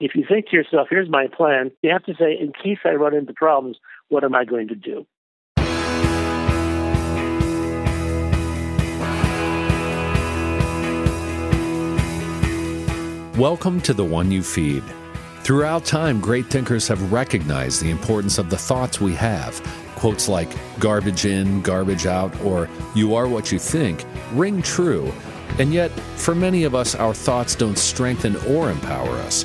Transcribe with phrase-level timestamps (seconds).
[0.00, 2.90] If you think to yourself, here's my plan, you have to say, in case I
[2.90, 5.04] run into problems, what am I going to do?
[13.36, 14.84] Welcome to The One You Feed.
[15.42, 19.60] Throughout time, great thinkers have recognized the importance of the thoughts we have.
[19.96, 24.04] Quotes like garbage in, garbage out, or you are what you think
[24.34, 25.12] ring true.
[25.58, 29.44] And yet, for many of us, our thoughts don't strengthen or empower us.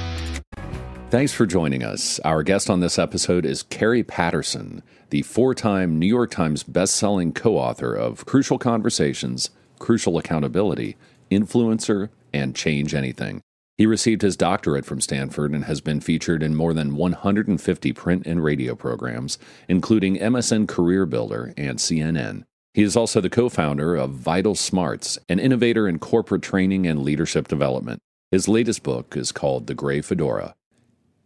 [1.11, 2.21] Thanks for joining us.
[2.21, 7.35] Our guest on this episode is Kerry Patterson, the four time New York Times bestselling
[7.35, 10.95] co author of Crucial Conversations, Crucial Accountability,
[11.29, 13.41] Influencer, and Change Anything.
[13.77, 18.25] He received his doctorate from Stanford and has been featured in more than 150 print
[18.25, 22.45] and radio programs, including MSN Career Builder and CNN.
[22.73, 27.49] He is also the co founder of VitalSmarts, an innovator in corporate training and leadership
[27.49, 27.99] development.
[28.31, 30.55] His latest book is called The Grey Fedora.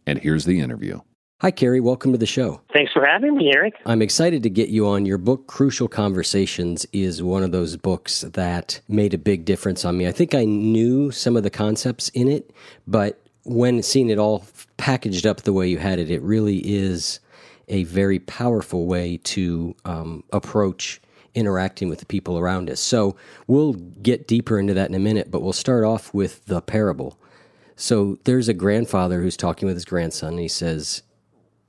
[0.06, 1.00] And here's the interview.
[1.42, 1.80] Hi, Kerry.
[1.80, 2.62] Welcome to the show.
[2.72, 3.74] Thanks for having me, Eric.
[3.84, 5.04] I'm excited to get you on.
[5.04, 9.98] Your book, Crucial Conversations, is one of those books that made a big difference on
[9.98, 10.06] me.
[10.06, 12.54] I think I knew some of the concepts in it,
[12.86, 14.46] but when seeing it all
[14.78, 17.20] packaged up the way you had it, it really is
[17.68, 21.02] a very powerful way to um, approach
[21.34, 22.80] interacting with the people around us.
[22.80, 23.14] So
[23.46, 27.18] we'll get deeper into that in a minute, but we'll start off with the parable.
[27.76, 31.02] So there's a grandfather who's talking with his grandson, and he says,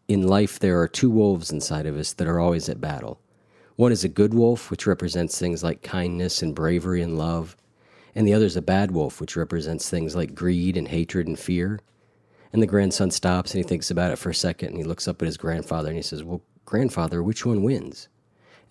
[0.08, 3.20] In life, there are two wolves inside of us that are always at battle.
[3.76, 7.58] One is a good wolf, which represents things like kindness and bravery and love,
[8.16, 11.38] and the other is a bad wolf, which represents things like greed and hatred and
[11.38, 11.82] fear.
[12.52, 15.08] And the grandson stops and he thinks about it for a second and he looks
[15.08, 18.08] up at his grandfather and he says, Well, grandfather, which one wins?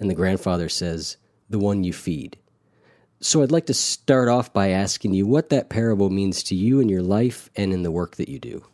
[0.01, 2.39] And the grandfather says, The one you feed.
[3.27, 6.79] So I'd like to start off by asking you what that parable means to you
[6.79, 8.65] in your life and in the work that you do.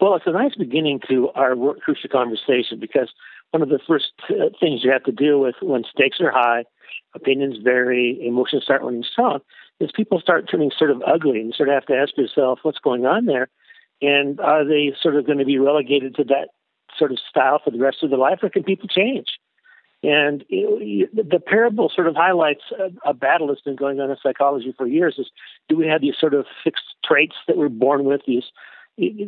[0.00, 3.08] Well, it's a nice beginning to our work crucial conversation because
[3.52, 6.64] one of the first uh, things you have to deal with when stakes are high,
[7.14, 9.38] opinions vary, emotions start running strong,
[9.78, 12.58] is people start turning sort of ugly and you sort of have to ask yourself
[12.62, 13.48] what's going on there.
[14.02, 16.48] And are they sort of going to be relegated to that
[16.98, 19.26] sort of style for the rest of their life or can people change?
[20.02, 24.72] And the parable sort of highlights a, a, battle that's been going on in psychology
[24.76, 25.28] for years: is
[25.68, 28.44] do we have these sort of fixed traits that we're born with, these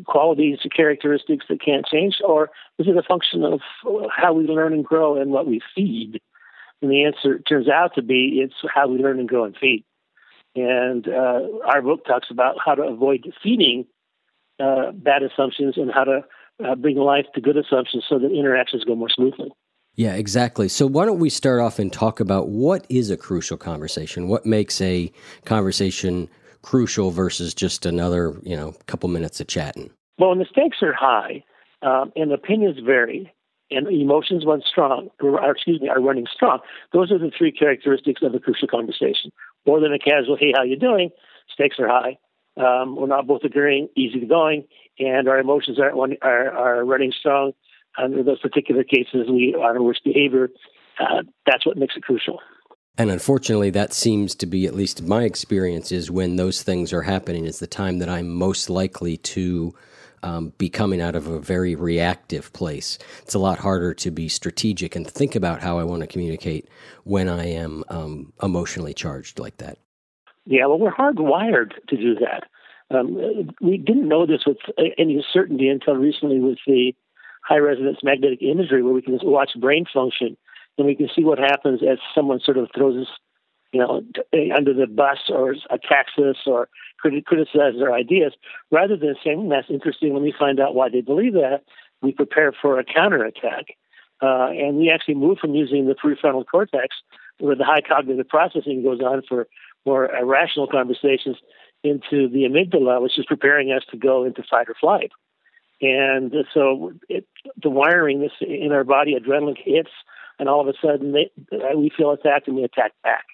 [0.07, 3.61] qualities, characteristics that can't change, or is it a function of
[4.15, 6.21] how we learn and grow and what we feed?
[6.83, 9.85] And the answer turns out to be it's how we learn and grow and feed.
[10.55, 13.87] And uh, our book talks about how to avoid feeding
[14.59, 16.25] uh, bad assumptions and how to
[16.65, 19.51] uh, bring life to good assumptions so that interactions go more smoothly.
[19.95, 20.69] Yeah, exactly.
[20.69, 24.29] So why don't we start off and talk about what is a crucial conversation?
[24.29, 25.13] What makes a
[25.45, 26.29] conversation
[26.63, 29.91] crucial versus just another, you know, couple minutes of chatting?
[30.19, 31.45] Well, when the stakes are high
[31.83, 33.33] um, and opinions vary
[33.71, 36.61] and emotions run strong, or excuse me, are running strong,
[36.93, 39.31] those are the three characteristics of a crucial conversation.
[39.67, 41.11] More than a casual, hey, how you doing?
[41.53, 42.19] Stakes are high.
[42.57, 44.65] Um, we're not both agreeing, easy going,
[44.99, 47.53] and our emotions are, are, are running strong
[47.99, 50.51] under those particular cases, we on worst behavior.
[50.99, 52.41] Uh, that's what makes it crucial.
[52.99, 57.03] And unfortunately, that seems to be, at least my experience, is when those things are
[57.03, 59.75] happening, is the time that I'm most likely to
[60.23, 62.99] um, be coming out of a very reactive place.
[63.23, 66.69] It's a lot harder to be strategic and think about how I want to communicate
[67.05, 69.79] when I am um, emotionally charged like that.
[70.45, 72.45] Yeah, well, we're hardwired to do that.
[72.95, 74.59] Um, we didn't know this with
[74.99, 76.93] any certainty until recently with the
[77.43, 80.37] high resonance magnetic imagery where we can watch brain function
[80.79, 83.13] and we can see what happens as someone sort of throws us,
[83.73, 84.03] you know,
[84.55, 86.69] under the bus or attacks us or
[87.01, 88.33] criticizes our ideas,
[88.71, 91.63] rather than saying, that's interesting, let me find out why they believe that,
[92.03, 93.77] we prepare for a counterattack.
[94.23, 96.97] Uh, and we actually move from using the prefrontal cortex,
[97.39, 99.47] where the high cognitive processing goes on for
[99.87, 101.37] more rational conversations,
[101.83, 105.11] into the amygdala, which is preparing us to go into fight or flight.
[105.81, 107.27] And so it,
[107.63, 109.91] the wiring this in our body, adrenaline hits,
[110.39, 111.31] and all of a sudden they,
[111.75, 113.25] we feel attacked and we attack back.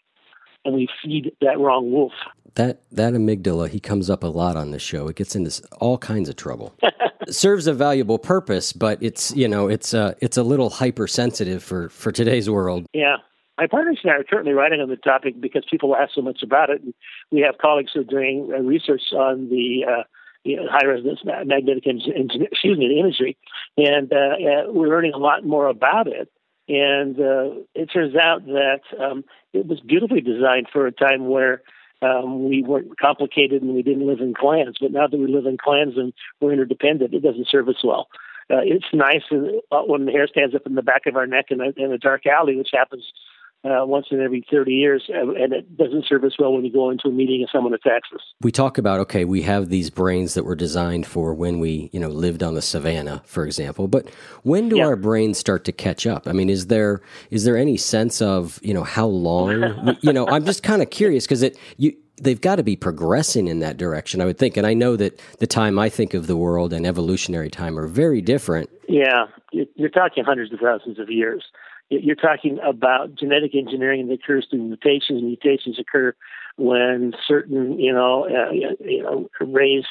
[0.64, 2.12] And we feed that wrong wolf.
[2.54, 5.06] That that amygdala, he comes up a lot on the show.
[5.06, 6.74] It gets into all kinds of trouble.
[7.28, 11.88] Serves a valuable purpose, but it's you know it's uh, it's a little hypersensitive for
[11.90, 12.86] for today's world.
[12.92, 13.18] Yeah,
[13.58, 16.42] my partners and I are currently writing on the topic because people ask so much
[16.42, 16.82] about it.
[16.82, 16.94] And
[17.30, 20.02] we have colleagues who are doing uh, research on the uh,
[20.46, 23.36] you know, high resonance magnetic excuse me, imagery,
[23.76, 26.30] and uh, uh, we're learning a lot more about it.
[26.68, 31.62] And uh, it turns out that um, it was beautifully designed for a time where
[32.02, 34.76] um, we weren't complicated and we didn't live in clans.
[34.80, 38.08] But now that we live in clans and we're interdependent, it doesn't serve us well.
[38.48, 41.46] Uh, it's nice uh, when the hair stands up in the back of our neck
[41.50, 43.04] in a, in a dark alley, which happens
[43.66, 46.90] uh, once in every 30 years, and it doesn't serve us well when we go
[46.90, 48.20] into a meeting and someone attacks us.
[48.40, 51.98] We talk about okay, we have these brains that were designed for when we, you
[51.98, 53.88] know, lived on the savannah, for example.
[53.88, 54.08] But
[54.42, 54.86] when do yeah.
[54.86, 56.28] our brains start to catch up?
[56.28, 59.96] I mean, is there is there any sense of you know how long?
[60.00, 63.48] you know, I'm just kind of curious because it you they've got to be progressing
[63.48, 64.56] in that direction, I would think.
[64.56, 67.86] And I know that the time I think of the world and evolutionary time are
[67.86, 68.70] very different.
[68.88, 71.44] Yeah, you're talking hundreds of thousands of years
[71.88, 75.22] you're talking about genetic engineering that occurs through mutations.
[75.22, 76.14] Mutations occur
[76.56, 79.84] when certain, you know, uh, you know, rays,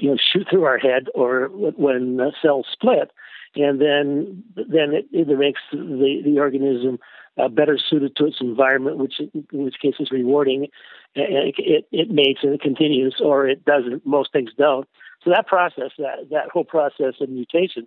[0.00, 3.10] you know, shoot through our head, or when cells split,
[3.56, 6.98] and then then it either makes the the organism
[7.36, 10.68] uh, better suited to its environment, which in which case is rewarding.
[11.14, 14.04] It, it, it mates and it continues, or it doesn't.
[14.06, 14.88] Most things don't.
[15.22, 17.86] So that process, that that whole process of mutation,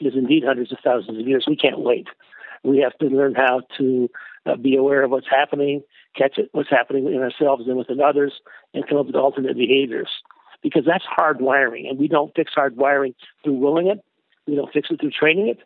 [0.00, 1.44] is indeed hundreds of thousands of years.
[1.46, 2.08] We can't wait.
[2.64, 4.08] We have to learn how to
[4.46, 5.82] uh, be aware of what's happening,
[6.16, 8.32] catch it, what's happening in ourselves and within others,
[8.74, 10.08] and come up with alternate behaviors.
[10.62, 13.14] Because that's hard wiring, and we don't fix hard wiring
[13.44, 14.04] through willing it.
[14.46, 15.58] We don't fix it through training it.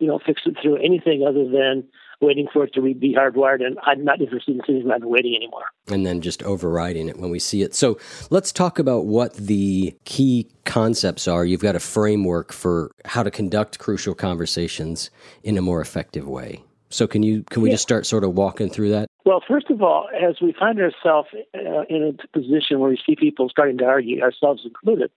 [0.00, 1.84] We don't fix it through anything other than
[2.20, 3.64] waiting for it to be hardwired.
[3.64, 5.64] And I'm not interested in sitting around waiting anymore.
[5.88, 7.74] And then just overriding it when we see it.
[7.74, 7.98] So
[8.30, 11.44] let's talk about what the key concepts are.
[11.44, 15.10] You've got a framework for how to conduct crucial conversations
[15.42, 16.62] in a more effective way.
[16.90, 17.74] So can you can we yeah.
[17.74, 19.08] just start sort of walking through that?
[19.24, 23.14] Well, first of all, as we find ourselves uh, in a position where we see
[23.14, 25.10] people starting to argue, ourselves included,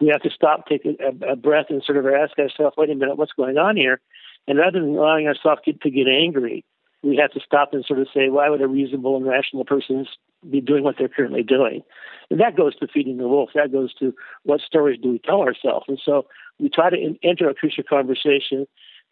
[0.00, 2.94] we have to stop, take a, a breath, and sort of ask ourselves, "Wait a
[2.94, 4.00] minute, what's going on here?"
[4.48, 6.64] And rather than allowing ourselves to, to get angry,
[7.02, 10.06] we have to stop and sort of say, why would a reasonable and rational person
[10.50, 11.82] be doing what they're currently doing?
[12.30, 13.50] And that goes to feeding the wolf.
[13.54, 15.84] That goes to what stories do we tell ourselves?
[15.86, 16.26] And so
[16.58, 18.66] we try to enter a crucial conversation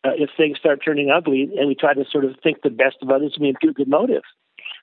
[0.04, 2.96] uh, if things start turning ugly, and we try to sort of think the best
[3.02, 4.26] of others and we impute good motives.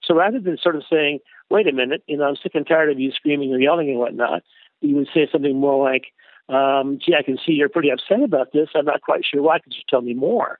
[0.03, 2.91] So rather than sort of saying, wait a minute, you know, I'm sick and tired
[2.91, 4.43] of you screaming or yelling and whatnot,
[4.81, 6.13] we would say something more like,
[6.49, 8.69] um, gee, I can see you're pretty upset about this.
[8.75, 9.59] I'm not quite sure why.
[9.59, 10.59] Could you tell me more?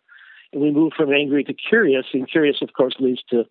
[0.51, 3.45] And we move from angry to curious, and curious, of course, leads to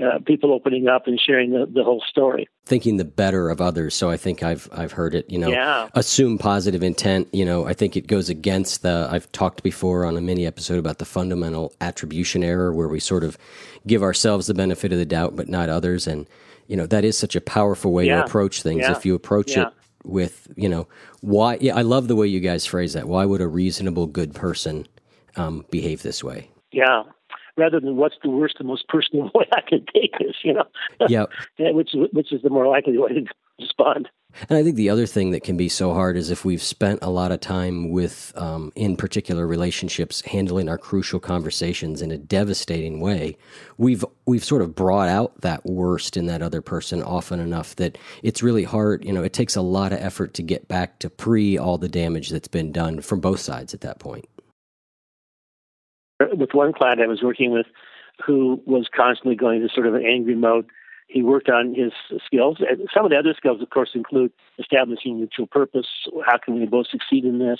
[0.00, 2.48] uh, people opening up and sharing the, the whole story.
[2.66, 3.94] Thinking the better of others.
[3.94, 5.28] So I think I've I've heard it.
[5.30, 5.88] You know, yeah.
[5.94, 7.28] assume positive intent.
[7.32, 9.08] You know, I think it goes against the.
[9.10, 13.24] I've talked before on a mini episode about the fundamental attribution error, where we sort
[13.24, 13.38] of
[13.86, 16.06] give ourselves the benefit of the doubt, but not others.
[16.06, 16.28] And
[16.66, 18.18] you know, that is such a powerful way yeah.
[18.18, 18.82] to approach things.
[18.82, 18.92] Yeah.
[18.92, 19.66] If you approach it
[20.08, 20.88] with you know
[21.20, 23.08] why yeah i love the way you guys phrase that.
[23.08, 24.86] Why would a reasonable good person
[25.36, 26.50] um, behave this way?
[26.72, 27.04] Yeah.
[27.56, 30.64] Rather than what's the worst and most personal way i can take this you know?
[31.08, 31.26] Yeah
[31.58, 33.26] which which is the more likely way
[33.58, 34.08] respond
[34.48, 37.00] and I think the other thing that can be so hard is if we've spent
[37.02, 42.18] a lot of time with, um, in particular relationships, handling our crucial conversations in a
[42.18, 43.36] devastating way,
[43.78, 47.96] we've we've sort of brought out that worst in that other person often enough that
[48.22, 49.04] it's really hard.
[49.04, 51.88] You know, it takes a lot of effort to get back to pre all the
[51.88, 54.28] damage that's been done from both sides at that point.
[56.20, 57.66] With one client I was working with,
[58.24, 60.66] who was constantly going to sort of an angry mode
[61.08, 61.92] he worked on his
[62.24, 62.58] skills.
[62.60, 65.86] And some of the other skills, of course, include establishing mutual purpose.
[66.26, 67.58] How can we both succeed in this?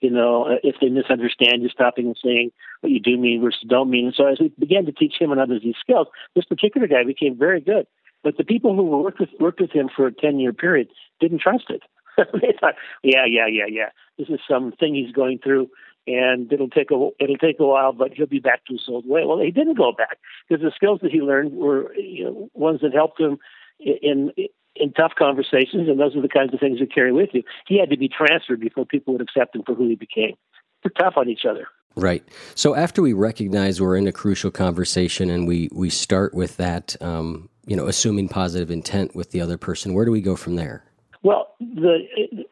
[0.00, 3.64] You know, uh, if they misunderstand you, stopping and saying what you do mean versus
[3.66, 4.06] don't mean.
[4.06, 7.04] And so as we began to teach him and others these skills, this particular guy
[7.04, 7.86] became very good.
[8.22, 10.88] But the people who worked with worked with him for a ten year period
[11.20, 11.82] didn't trust it.
[12.16, 13.88] they thought, yeah, yeah, yeah, yeah.
[14.18, 15.70] This is something he's going through.
[16.06, 19.06] And it'll take a it'll take a while, but he'll be back to his old
[19.06, 19.24] way.
[19.24, 20.18] Well, he didn't go back
[20.48, 23.38] because the skills that he learned were you know, ones that helped him
[23.78, 24.32] in
[24.74, 27.42] in tough conversations, and those are the kinds of things you carry with you.
[27.66, 30.34] He had to be transferred before people would accept him for who he became.
[30.84, 31.66] We're tough on each other.
[31.94, 32.24] Right.
[32.54, 36.96] So after we recognize we're in a crucial conversation and we we start with that,
[37.02, 40.56] um, you know, assuming positive intent with the other person, where do we go from
[40.56, 40.84] there?
[41.22, 41.98] Well, the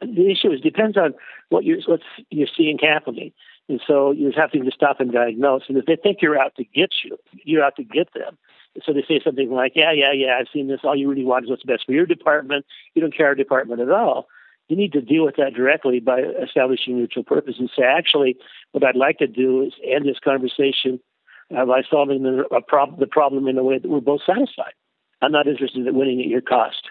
[0.00, 1.14] the issue is depends on
[1.48, 2.00] what you're what
[2.30, 3.32] you're seeing happening,
[3.68, 5.62] and so you're having to stop and diagnose.
[5.68, 8.38] And if they think you're out to get you, you're out to get them.
[8.84, 10.80] So they say something like, "Yeah, yeah, yeah, I've seen this.
[10.84, 12.64] All you really want is what's best for your department.
[12.94, 14.28] You don't care our department at all."
[14.68, 18.36] You need to deal with that directly by establishing mutual purpose and say, "Actually,
[18.70, 21.00] what I'd like to do is end this conversation
[21.52, 24.74] uh, by solving the, prob- the problem in a way that we're both satisfied.
[25.20, 26.88] I'm not interested in winning at your cost."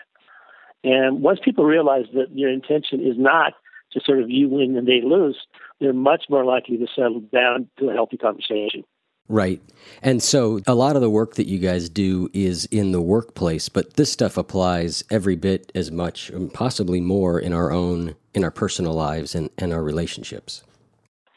[0.84, 3.54] And once people realize that your intention is not
[3.92, 5.38] to sort of you win and they lose,
[5.80, 8.84] they're much more likely to settle down to a healthy conversation.
[9.28, 9.62] Right.
[10.02, 13.70] And so a lot of the work that you guys do is in the workplace,
[13.70, 18.44] but this stuff applies every bit as much, and possibly more, in our own, in
[18.44, 20.64] our personal lives and, and our relationships.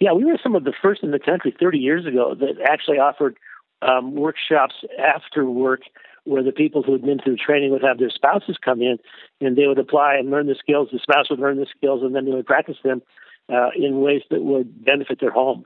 [0.00, 2.98] Yeah, we were some of the first in the country 30 years ago that actually
[2.98, 3.36] offered
[3.82, 5.82] um, workshops after work
[6.24, 8.98] where the people who had been through training would have their spouses come in
[9.40, 10.88] and they would apply and learn the skills.
[10.92, 13.02] The spouse would learn the skills and then they would practice them
[13.52, 15.64] uh, in ways that would benefit their home.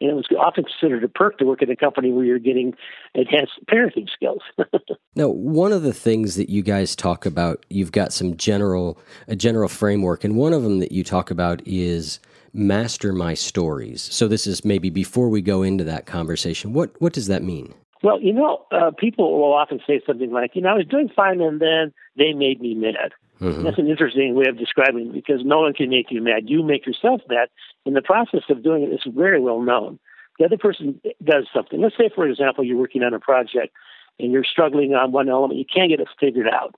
[0.00, 2.74] And it was often considered a perk to work at a company where you're getting
[3.14, 4.42] enhanced parenting skills.
[5.16, 9.36] now, one of the things that you guys talk about, you've got some general a
[9.36, 12.18] general framework, and one of them that you talk about is
[12.52, 14.02] master my stories.
[14.02, 16.72] So this is maybe before we go into that conversation.
[16.72, 17.72] What what does that mean?
[18.04, 21.08] Well, you know, uh, people will often say something like, you know, I was doing
[21.08, 23.12] fine and then they made me mad.
[23.40, 23.64] Mm-hmm.
[23.64, 26.42] That's an interesting way of describing it because no one can make you mad.
[26.44, 27.48] You make yourself mad.
[27.86, 29.98] In the process of doing it, it's very well known.
[30.38, 31.80] The other person does something.
[31.80, 33.74] Let's say, for example, you're working on a project
[34.18, 35.58] and you're struggling on one element.
[35.58, 36.74] You can't get it figured out.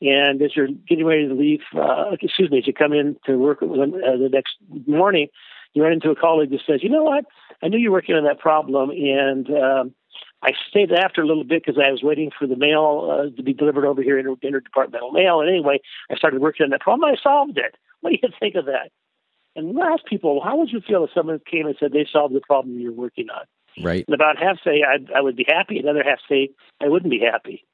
[0.00, 3.36] And as you're getting ready to leave, uh, excuse me, as you come in to
[3.36, 4.54] work uh, the next
[4.86, 5.26] morning,
[5.74, 7.24] you run into a colleague that says, you know what?
[7.62, 9.94] I knew you were working on that problem and um,
[10.42, 13.42] I stayed after a little bit because I was waiting for the mail uh, to
[13.42, 15.40] be delivered over here in interdepartmental mail.
[15.40, 15.80] And anyway,
[16.10, 17.10] I started working on that problem.
[17.10, 17.76] I solved it.
[18.00, 18.90] What do you think of that?
[19.56, 22.34] And we ask people, how would you feel if someone came and said they solved
[22.34, 23.44] the problem you're working on?
[23.84, 24.04] Right.
[24.06, 27.20] And about half say I, I would be happy, another half say I wouldn't be
[27.20, 27.64] happy.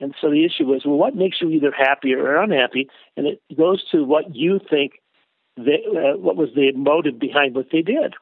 [0.00, 2.88] And so the issue was, well, what makes you either happy or unhappy?
[3.16, 4.92] And it goes to what you think,
[5.56, 8.14] they, uh, what was the motive behind what they did.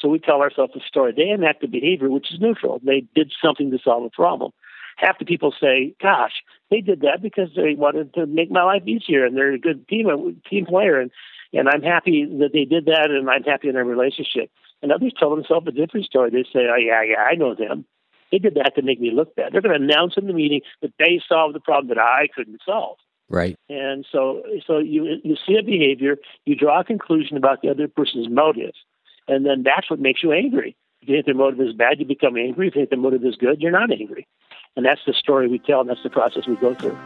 [0.00, 1.12] So we tell ourselves a story.
[1.16, 2.80] They enact a behavior which is neutral.
[2.84, 4.52] They did something to solve a problem.
[4.96, 6.32] Half the people say, "Gosh,
[6.70, 9.86] they did that because they wanted to make my life easier, and they're a good
[9.88, 11.10] team team player, and
[11.52, 14.50] and I'm happy that they did that, and I'm happy in their relationship."
[14.82, 16.30] And others tell themselves a different story.
[16.30, 17.84] They say, "Oh yeah, yeah, I know them.
[18.32, 20.62] They did that to make me look bad." They're going to announce in the meeting
[20.80, 22.98] that they solved the problem that I couldn't solve.
[23.28, 23.56] Right.
[23.68, 27.88] And so, so you you see a behavior, you draw a conclusion about the other
[27.88, 28.78] person's motives
[29.28, 30.76] and then that's what makes you angry.
[31.02, 32.68] If you think their motive is bad, you become angry.
[32.68, 34.26] If you think their motive is good, you're not angry.
[34.76, 36.98] And that's the story we tell, and that's the process we go through.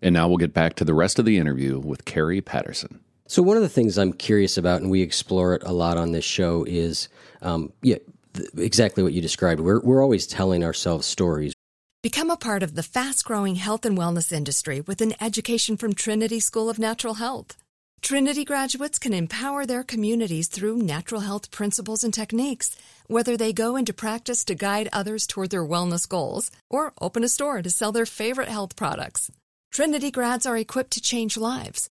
[0.00, 3.00] And now we'll get back to the rest of the interview with Kerry Patterson.
[3.28, 6.12] So one of the things I'm curious about, and we explore it a lot on
[6.12, 7.10] this show, is
[7.42, 7.98] um, yeah,
[8.32, 9.60] th- exactly what you described.
[9.60, 11.52] We're we're always telling ourselves stories.
[12.02, 16.40] Become a part of the fast-growing health and wellness industry with an education from Trinity
[16.40, 17.54] School of Natural Health.
[18.00, 22.76] Trinity graduates can empower their communities through natural health principles and techniques,
[23.08, 27.28] whether they go into practice to guide others toward their wellness goals or open a
[27.28, 29.30] store to sell their favorite health products.
[29.70, 31.90] Trinity grads are equipped to change lives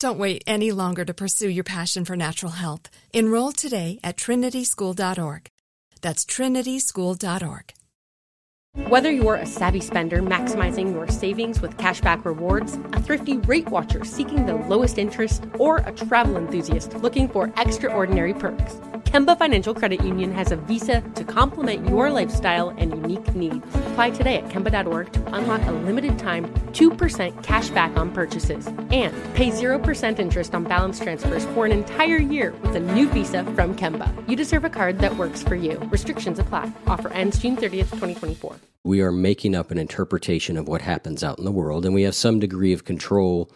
[0.00, 2.88] Don't wait any longer to pursue your passion for natural health.
[3.12, 5.50] Enroll today at trinityschool.org.
[6.00, 7.74] That's trinityschool.org.
[8.88, 14.04] Whether you're a savvy spender maximizing your savings with cashback rewards, a thrifty rate watcher
[14.04, 20.04] seeking the lowest interest, or a travel enthusiast looking for extraordinary perks, Kemba Financial Credit
[20.04, 23.66] Union has a visa to complement your lifestyle and unique needs.
[23.90, 29.12] Apply today at Kemba.org to unlock a limited time 2% cash back on purchases and
[29.34, 33.74] pay 0% interest on balance transfers for an entire year with a new visa from
[33.74, 34.12] Kemba.
[34.28, 35.78] You deserve a card that works for you.
[35.90, 36.70] Restrictions apply.
[36.86, 38.56] Offer ends June 30th, 2024.
[38.84, 42.02] We are making up an interpretation of what happens out in the world, and we
[42.02, 43.50] have some degree of control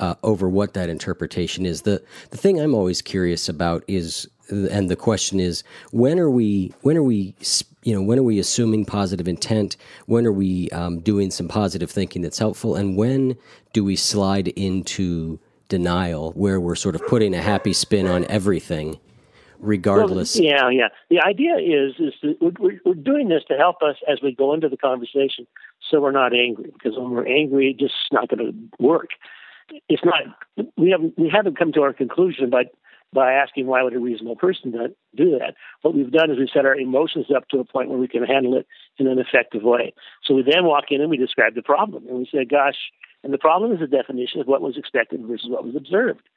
[0.00, 1.82] uh, over what that interpretation is.
[1.82, 6.72] The the thing I'm always curious about is, and the question is, when are we
[6.82, 7.34] when are we
[7.82, 9.76] you know when are we assuming positive intent?
[10.06, 12.74] When are we um, doing some positive thinking that's helpful?
[12.74, 13.36] And when
[13.72, 15.38] do we slide into
[15.68, 18.98] denial, where we're sort of putting a happy spin on everything?
[19.62, 20.36] regardless.
[20.36, 20.88] Well, yeah, yeah.
[21.10, 24.70] The idea is is we're, we're doing this to help us as we go into
[24.70, 25.46] the conversation,
[25.90, 26.72] so we're not angry.
[26.72, 29.10] Because when we're angry, it's just not going to work
[29.88, 30.22] it's not
[30.76, 32.64] we haven't we haven't come to our conclusion by
[33.12, 35.54] by asking why would a reasonable person do that.
[35.82, 38.22] What we've done is we've set our emotions up to a point where we can
[38.22, 38.66] handle it
[38.98, 39.94] in an effective way.
[40.24, 42.76] So we then walk in and we describe the problem and we say, "Gosh,"
[43.24, 46.28] and the problem is the definition of what was expected versus what was observed.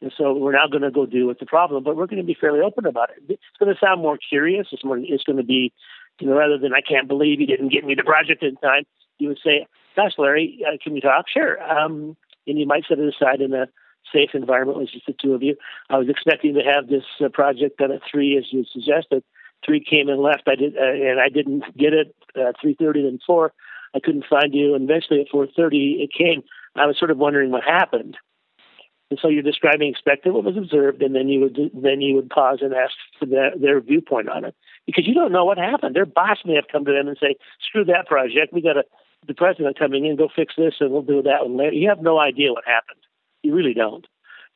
[0.00, 2.26] And so we're now going to go deal with the problem, but we're going to
[2.26, 3.22] be fairly open about it.
[3.28, 4.66] It's going to sound more curious.
[4.72, 4.98] It's more.
[4.98, 5.72] It's going to be,
[6.18, 8.84] you know, rather than "I can't believe you didn't get me the project in time,"
[9.18, 11.62] you would say, "Gosh, Larry, uh, can we talk?" Sure.
[11.62, 13.68] Um, and you might set it aside in a
[14.12, 15.56] safe environment was just the two of you.
[15.90, 19.22] I was expecting to have this uh, project done at three, as you suggested.
[19.64, 20.42] Three came and left.
[20.48, 22.14] I did, uh, and I didn't get it.
[22.36, 23.52] at three thirty, then four.
[23.94, 26.42] I couldn't find you, and eventually at four thirty it came.
[26.74, 28.16] I was sort of wondering what happened.
[29.10, 32.30] And so you're describing expected what was observed, and then you would then you would
[32.30, 34.54] pause and ask for their, their viewpoint on it
[34.86, 35.94] because you don't know what happened.
[35.94, 37.36] Their boss may have come to them and say,
[37.68, 38.52] "Screw that project.
[38.52, 38.84] We got a
[39.26, 41.76] the president coming in, go fix this, and we'll do that one later.
[41.76, 43.00] You have no idea what happened.
[43.42, 44.06] You really don't.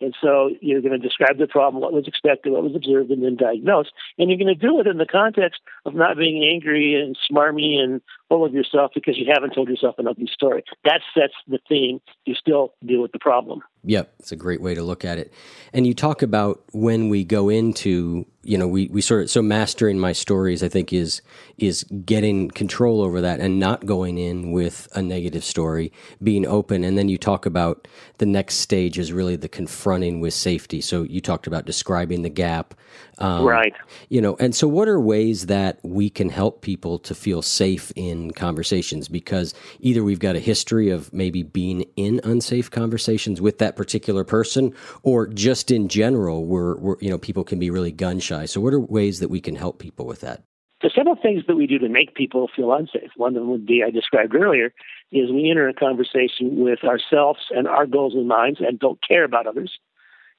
[0.00, 3.25] And so you're going to describe the problem, what was expected, what was observed, and
[3.25, 3.87] then diagnose.
[4.19, 7.78] And you're going to do it in the context of not being angry and smarmy
[7.78, 10.64] and full of yourself because you haven't told yourself an ugly story.
[10.85, 12.00] That sets the theme.
[12.25, 13.62] You still deal with the problem.
[13.88, 15.33] Yep, it's a great way to look at it.
[15.72, 19.42] And you talk about when we go into, you know, we, we sort of so
[19.42, 21.22] mastering my stories, I think is
[21.57, 26.83] is getting control over that and not going in with a negative story, being open.
[26.83, 27.87] And then you talk about
[28.18, 30.81] the next stage is really the confronting with safety.
[30.81, 32.74] So you talked about describing the gap,
[33.18, 33.74] um, right?
[34.09, 37.92] You know, and so what are ways that we can help people to feel safe
[37.94, 39.09] in conversations?
[39.09, 44.24] Because either we've got a history of maybe being in unsafe conversations with that particular
[44.24, 48.46] person, or just in general, we're you know people can be really gun shy.
[48.46, 50.42] So what are ways that we can help people with that?
[50.81, 53.11] There's several things that we do to make people feel unsafe.
[53.16, 54.72] One of them would be I described earlier
[55.11, 59.24] is we enter a conversation with ourselves and our goals in mind and don't care
[59.24, 59.79] about others.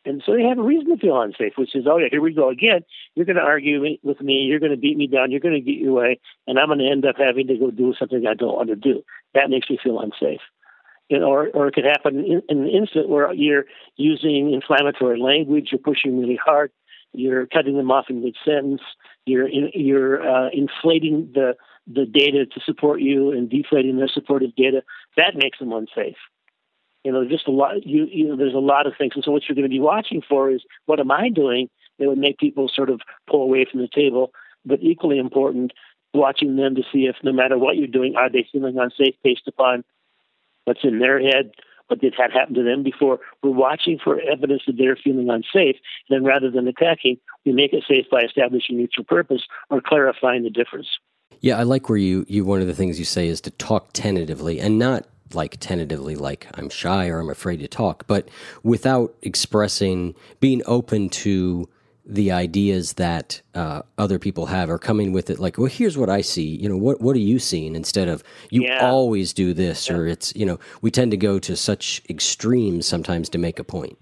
[0.07, 2.33] And so they have a reason to feel unsafe, which is, oh yeah, here we
[2.33, 2.81] go again.
[3.15, 4.45] You're going to argue with me.
[4.47, 5.31] You're going to beat me down.
[5.31, 7.71] You're going to get your way, and I'm going to end up having to go
[7.71, 9.03] do something I don't want to do.
[9.33, 10.39] That makes me feel unsafe.
[11.09, 13.65] Or or it could happen in, in an instant where you're
[13.97, 15.69] using inflammatory language.
[15.71, 16.71] You're pushing really hard.
[17.13, 18.81] You're cutting them off in mid sentence.
[19.25, 24.55] You're in, you're uh, inflating the the data to support you and deflating their supportive
[24.55, 24.83] data.
[25.15, 26.17] That makes them unsafe
[27.07, 27.85] you know, just a lot.
[27.85, 29.79] You, you know, there's a lot of things, and so what you're going to be
[29.79, 33.65] watching for is what am I doing that would make people sort of pull away
[33.71, 34.33] from the table.
[34.65, 35.71] But equally important,
[36.13, 39.47] watching them to see if no matter what you're doing, are they feeling unsafe based
[39.47, 39.85] upon
[40.65, 41.51] what's in their head,
[41.87, 43.19] what did had happened to them before.
[43.41, 45.77] We're watching for evidence that they're feeling unsafe.
[46.09, 50.43] And then rather than attacking, we make it safe by establishing mutual purpose or clarifying
[50.43, 50.89] the difference.
[51.39, 53.91] Yeah, I like where you, you one of the things you say is to talk
[53.93, 58.29] tentatively and not like tentatively like I'm shy or I'm afraid to talk, but
[58.63, 61.67] without expressing being open to
[62.09, 66.09] the ideas that uh, other people have or coming with it like well here's what
[66.09, 68.89] i see you know what what are you seeing instead of you yeah.
[68.89, 69.95] always do this yeah.
[69.95, 73.63] or it's you know we tend to go to such extremes sometimes to make a
[73.63, 73.97] point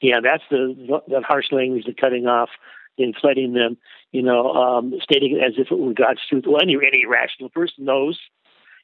[0.00, 2.50] yeah that's the the harsh language the cutting off
[2.96, 3.76] inflating them
[4.12, 7.50] you know um, stating it as if it were god's truth well any, any rational
[7.50, 8.20] person knows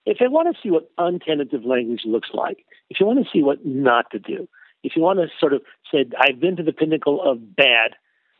[0.05, 3.43] if you want to see what untentative language looks like, if you want to see
[3.43, 4.49] what not to do,
[4.83, 7.93] if you want to sort of say, I've been to the pinnacle of bad,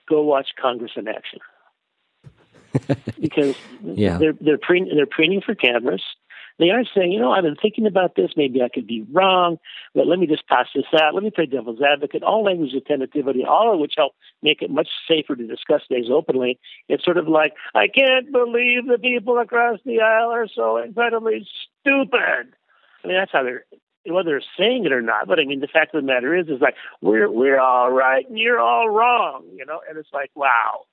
[0.09, 1.39] go watch Congress in action.
[3.21, 4.17] because yeah.
[4.17, 6.03] they're they're preening, they're preening for cameras.
[6.63, 8.31] They are saying, you know, I've been thinking about this.
[8.37, 9.59] Maybe I could be wrong,
[9.97, 11.13] but let me just pass this out.
[11.13, 12.23] Let me play devil's advocate.
[12.23, 16.07] All language of tentativity, all of which help make it much safer to discuss things
[16.09, 16.61] openly.
[16.89, 21.45] It's sort of like, I can't believe the people across the aisle are so incredibly
[21.81, 22.55] stupid.
[23.03, 23.65] I mean, that's how they're
[24.07, 25.27] whether they're saying it or not.
[25.27, 28.29] But I mean, the fact of the matter is, is like we're we're all right
[28.29, 29.81] and you're all wrong, you know.
[29.89, 30.85] And it's like, wow,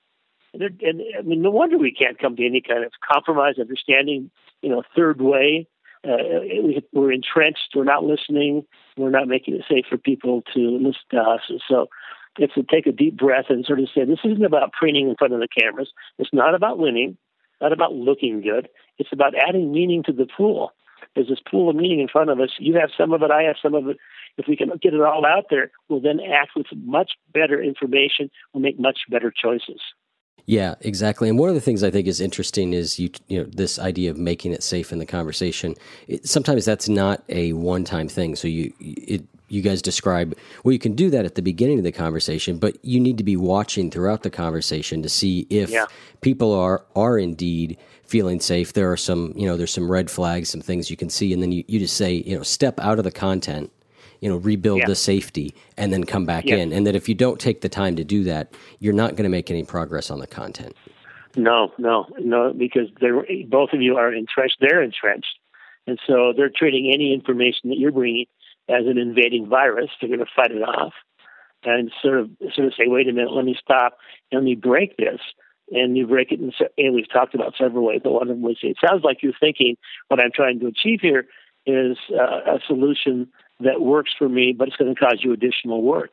[0.52, 4.32] And, and I mean, no wonder we can't come to any kind of compromise, understanding,
[4.62, 5.66] you know, third way.
[6.02, 7.74] Uh, we, we're entrenched.
[7.74, 8.64] We're not listening.
[8.96, 11.40] We're not making it safe for people to listen to us.
[11.48, 11.88] And so
[12.38, 15.16] it's to take a deep breath and sort of say, this isn't about preening in
[15.16, 15.92] front of the cameras.
[16.18, 17.18] It's not about winning,
[17.60, 18.68] not about looking good.
[18.98, 20.72] It's about adding meaning to the pool.
[21.14, 22.50] There's this pool of meaning in front of us.
[22.58, 23.30] You have some of it.
[23.30, 23.96] I have some of it.
[24.36, 28.30] If we can get it all out there, we'll then act with much better information.
[28.52, 29.80] We'll make much better choices.
[30.46, 31.28] Yeah, exactly.
[31.28, 34.10] And one of the things I think is interesting is you you know this idea
[34.10, 35.74] of making it safe in the conversation.
[36.08, 38.36] It, sometimes that's not a one time thing.
[38.36, 41.84] So you it you guys describe well you can do that at the beginning of
[41.84, 45.86] the conversation but you need to be watching throughout the conversation to see if yeah.
[46.20, 50.48] people are are indeed feeling safe there are some you know there's some red flags
[50.48, 52.98] some things you can see and then you, you just say you know step out
[52.98, 53.70] of the content
[54.20, 54.86] you know, rebuild yeah.
[54.86, 56.56] the safety and then come back yeah.
[56.56, 56.72] in.
[56.72, 59.30] And that if you don't take the time to do that, you're not going to
[59.30, 60.76] make any progress on the content.
[61.36, 64.56] No, no, no, because they're both of you are entrenched.
[64.60, 65.38] They're entrenched,
[65.86, 68.26] and so they're treating any information that you're bringing
[68.68, 69.90] as an invading virus.
[70.00, 70.92] They're going to fight it off,
[71.62, 73.96] and sort of sort of say, "Wait a minute, let me stop,
[74.32, 75.20] let me break this."
[75.72, 78.00] And you break it, in, and we've talked about several ways.
[78.02, 79.76] But one of them was, it sounds like you're thinking
[80.08, 81.28] what I'm trying to achieve here
[81.64, 83.28] is uh, a solution
[83.60, 86.12] that works for me, but it's going to cause you additional work.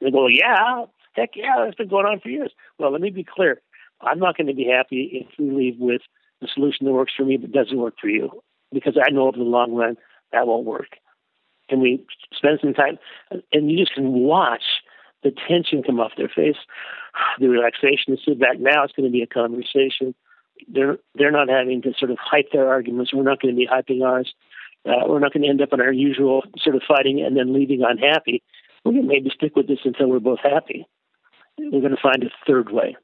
[0.00, 2.52] And they go, yeah, heck yeah, that's been going on for years.
[2.78, 3.60] Well, let me be clear.
[4.00, 6.02] I'm not going to be happy if we leave with
[6.42, 9.38] a solution that works for me but doesn't work for you because I know over
[9.38, 9.96] the long run
[10.32, 10.98] that won't work.
[11.68, 12.98] And we spend some time,
[13.52, 14.62] and you just can watch
[15.22, 16.56] the tension come off their face,
[17.40, 18.58] the relaxation to sit back.
[18.58, 20.14] Now it's going to be a conversation.
[20.68, 23.12] They're they're not having to sort of hype their arguments.
[23.12, 24.32] We're not going to be hyping ours.
[24.86, 27.52] Uh, we're not going to end up in our usual sort of fighting and then
[27.52, 28.42] leaving unhappy.
[28.84, 30.86] We're going to maybe stick with this until we're both happy.
[31.58, 32.96] We're going to find a third way.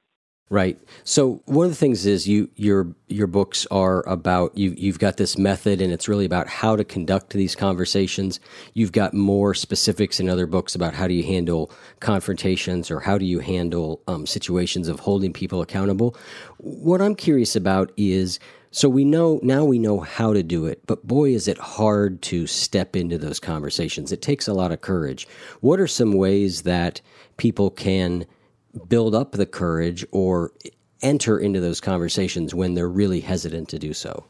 [0.53, 0.79] Right.
[1.05, 5.17] So one of the things is you your your books are about you you've got
[5.17, 8.39] this method and it's really about how to conduct these conversations.
[8.75, 13.17] You've got more specifics in other books about how do you handle confrontations or how
[13.17, 16.15] do you handle um, situations of holding people accountable.
[16.59, 18.39] What I'm curious about is
[18.71, 22.21] so we know now we know how to do it, but boy, is it hard
[22.25, 24.13] to step into those conversations.
[24.13, 25.27] It takes a lot of courage.
[25.61, 27.01] What are some ways that
[27.39, 28.27] people can
[28.89, 30.53] build up the courage or
[31.03, 34.25] enter into those conversations when they're really hesitant to do so?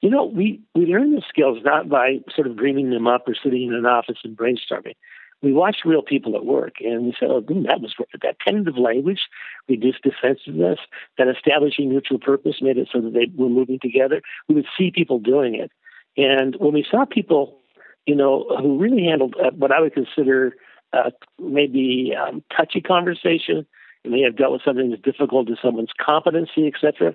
[0.00, 3.34] You know, we, we learn the skills not by sort of dreaming them up or
[3.42, 4.94] sitting in an office and brainstorming.
[5.42, 9.20] We watch real people at work and we said, oh, that was that tentative language
[9.68, 10.78] reduced defensiveness,
[11.18, 14.22] that establishing mutual purpose made it so that they were moving together.
[14.48, 15.70] We would see people doing it.
[16.16, 17.58] And when we saw people,
[18.06, 20.54] you know, who really handled uh, what I would consider
[20.94, 23.66] uh, maybe um, touchy conversation.
[24.04, 27.14] You may have dealt with something that's difficult to someone's competency, etc.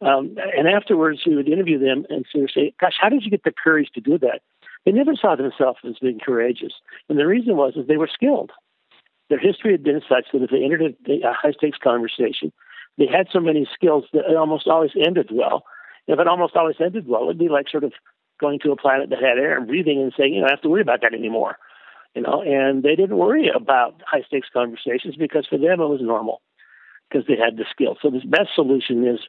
[0.00, 3.30] Um, and afterwards, we would interview them and sort of say, "Gosh, how did you
[3.30, 4.40] get the courage to do that?"
[4.84, 6.72] They never saw themselves as being courageous,
[7.08, 8.52] and the reason was is they were skilled.
[9.28, 12.52] Their history had been such that if they entered a, high stakes conversation,
[12.98, 15.64] they had so many skills that it almost always ended well.
[16.08, 17.92] If it almost always ended well, it'd be like sort of
[18.40, 20.62] going to a planet that had air and breathing and saying, you know, I have
[20.62, 21.58] to worry about that anymore
[22.14, 26.00] you know, and they didn't worry about high stakes conversations because for them it was
[26.02, 26.42] normal
[27.08, 27.96] because they had the skill.
[28.00, 29.20] So the best solution is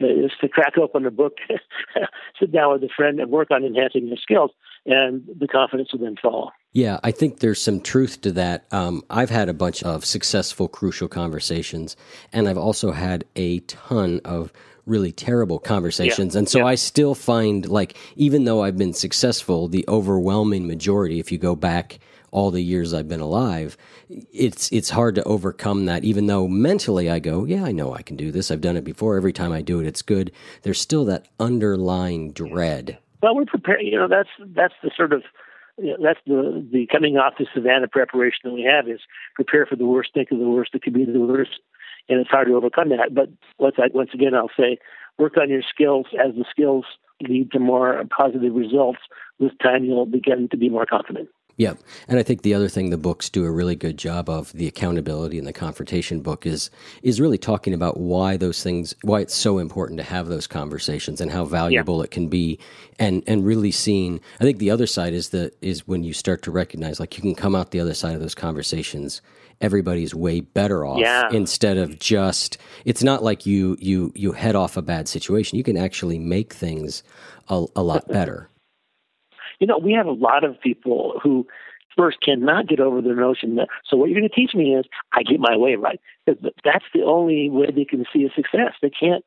[0.00, 1.36] is to crack open a book,
[2.40, 4.50] sit down with a friend, and work on enhancing your skills,
[4.86, 6.50] and the confidence will then follow.
[6.72, 8.64] Yeah, I think there's some truth to that.
[8.70, 11.96] Um, I've had a bunch of successful, crucial conversations,
[12.32, 14.52] and I've also had a ton of
[14.86, 16.34] really terrible conversations.
[16.34, 16.38] Yeah.
[16.38, 16.66] And so yeah.
[16.66, 21.54] I still find, like, even though I've been successful, the overwhelming majority, if you go
[21.54, 21.98] back
[22.30, 23.76] all the years I've been alive,
[24.08, 26.04] it's it's hard to overcome that.
[26.04, 28.50] Even though mentally I go, yeah, I know I can do this.
[28.50, 29.16] I've done it before.
[29.16, 30.32] Every time I do it, it's good.
[30.62, 32.98] There's still that underlying dread.
[33.22, 33.82] Well, we're prepared.
[33.82, 35.22] You know, that's that's the sort of
[35.78, 39.00] you know, that's the the coming off the Savannah preparation that we have is
[39.34, 40.74] prepare for the worst, think of the worst.
[40.74, 41.60] It could be the worst,
[42.08, 43.14] and it's hard to overcome that.
[43.14, 44.78] But once once again, I'll say,
[45.18, 46.84] work on your skills as the skills
[47.22, 49.00] lead to more positive results.
[49.38, 51.28] With time, you'll begin to be more confident.
[51.60, 51.74] Yeah.
[52.08, 54.66] And I think the other thing the books do a really good job of, the
[54.66, 56.70] accountability and the confrontation book is
[57.02, 61.20] is really talking about why those things why it's so important to have those conversations
[61.20, 62.04] and how valuable yeah.
[62.04, 62.58] it can be
[62.98, 66.40] and and really seeing I think the other side is the is when you start
[66.42, 69.20] to recognize like you can come out the other side of those conversations
[69.60, 71.28] everybody's way better off yeah.
[71.30, 75.64] instead of just it's not like you you you head off a bad situation you
[75.64, 77.02] can actually make things
[77.50, 78.49] a, a lot better
[79.60, 81.46] you know, we have a lot of people who
[81.96, 84.86] first cannot get over the notion that, so what you're going to teach me is
[85.12, 86.00] I get my way right.
[86.26, 88.74] Because That's the only way they can see a success.
[88.80, 89.24] They can't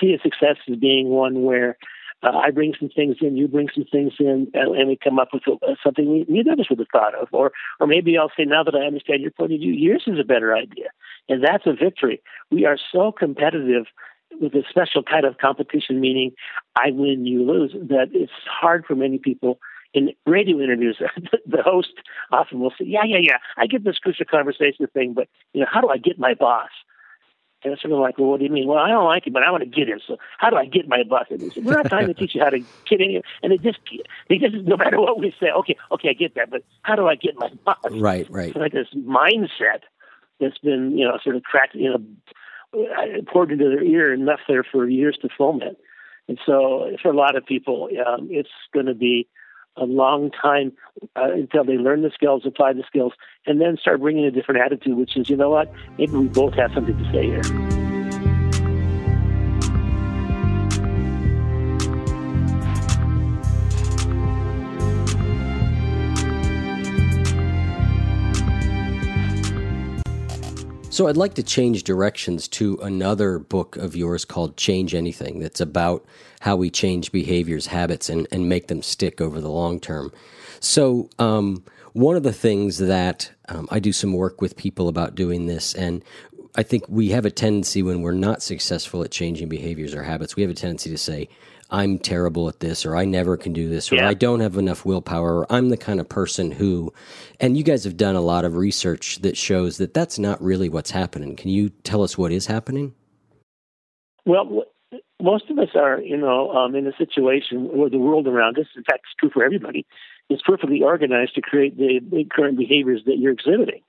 [0.00, 1.76] see a success as being one where
[2.22, 5.18] uh, I bring some things in, you bring some things in, and, and we come
[5.18, 5.42] up with
[5.84, 7.28] something we, neither of us would have thought of.
[7.32, 10.18] Or, or maybe I'll say, now that I understand your point of view, yours is
[10.18, 10.88] a better idea.
[11.28, 12.22] And that's a victory.
[12.50, 13.84] We are so competitive
[14.40, 16.32] with a special kind of competition, meaning
[16.76, 19.58] I win, you lose, that it's hard for many people.
[19.94, 20.98] In radio interviews,
[21.46, 21.92] the host
[22.30, 25.66] often will say, "Yeah, yeah, yeah, I get this crucial conversation thing, but you know,
[25.70, 26.70] how do I get my boss?"
[27.64, 28.68] And it's sort of like, well, what do you mean?
[28.68, 29.98] Well, I don't like it, but I want to get him.
[30.06, 31.26] So how do I get my boss?
[31.30, 33.22] And he said, we're not trying to teach you how to get in.
[33.42, 33.78] And they just,
[34.28, 37.08] they just, no matter what we say, okay, okay, I get that, but how do
[37.08, 37.78] I get my boss?
[37.90, 38.50] Right, right.
[38.50, 39.80] It's like this mindset
[40.38, 44.42] that's been, you know, sort of cracked, you know, poured into their ear and left
[44.48, 45.78] there for years to foment.
[46.28, 49.28] And so, for a lot of people, um, it's going to be
[49.76, 50.72] a long time
[51.16, 53.12] uh, until they learn the skills, apply the skills,
[53.46, 56.54] and then start bringing a different attitude, which is, you know what, maybe we both
[56.54, 57.85] have something to say here.
[70.96, 75.60] So I'd like to change directions to another book of yours called Change Anything that's
[75.60, 76.06] about
[76.40, 80.10] how we change behaviors, habits, and, and make them stick over the long term.
[80.58, 85.14] So, um, one of the things that um, I do some work with people about
[85.14, 86.02] doing this, and
[86.54, 90.34] I think we have a tendency when we're not successful at changing behaviors or habits,
[90.34, 91.28] we have a tendency to say,
[91.70, 94.08] I'm terrible at this, or I never can do this, or yeah.
[94.08, 96.92] I don't have enough willpower, or I'm the kind of person who,
[97.40, 100.68] and you guys have done a lot of research that shows that that's not really
[100.68, 101.34] what's happening.
[101.34, 102.94] Can you tell us what is happening?
[104.24, 104.64] Well,
[105.20, 108.66] most of us are, you know, um, in a situation where the world around us,
[108.76, 109.86] in fact, it's true for everybody,
[110.30, 113.82] is perfectly organized to create the, the current behaviors that you're exhibiting.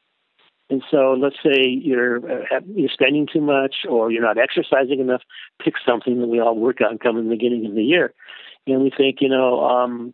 [0.70, 5.22] And so, let's say you're uh, you're spending too much, or you're not exercising enough.
[5.64, 8.14] Pick something that we all work on coming the beginning of the year,
[8.66, 10.14] and we think, you know, um,